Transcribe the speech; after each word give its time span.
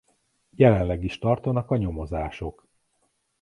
Jelenleg 0.49 1.03
is 1.03 1.19
tartanak 1.19 1.71
a 1.71 1.77
nyomozások. 1.77 2.67